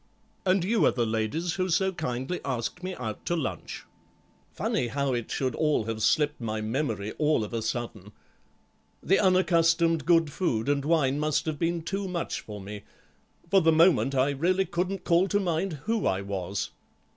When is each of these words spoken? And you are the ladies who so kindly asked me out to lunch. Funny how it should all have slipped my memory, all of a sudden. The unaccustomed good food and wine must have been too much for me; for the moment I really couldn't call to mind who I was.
And 0.47 0.63
you 0.63 0.83
are 0.87 0.91
the 0.91 1.05
ladies 1.05 1.53
who 1.53 1.69
so 1.69 1.91
kindly 1.91 2.39
asked 2.43 2.81
me 2.81 2.95
out 2.95 3.23
to 3.27 3.35
lunch. 3.35 3.85
Funny 4.51 4.87
how 4.87 5.13
it 5.13 5.29
should 5.29 5.53
all 5.53 5.83
have 5.83 6.01
slipped 6.01 6.41
my 6.41 6.59
memory, 6.59 7.11
all 7.19 7.43
of 7.43 7.53
a 7.53 7.61
sudden. 7.61 8.11
The 9.03 9.19
unaccustomed 9.19 10.07
good 10.07 10.31
food 10.31 10.67
and 10.69 10.83
wine 10.85 11.19
must 11.19 11.45
have 11.45 11.59
been 11.59 11.83
too 11.83 12.07
much 12.07 12.39
for 12.41 12.59
me; 12.59 12.81
for 13.51 13.61
the 13.61 13.71
moment 13.71 14.15
I 14.15 14.31
really 14.31 14.65
couldn't 14.65 15.03
call 15.03 15.27
to 15.27 15.39
mind 15.39 15.73
who 15.85 16.07
I 16.07 16.21
was. 16.23 16.71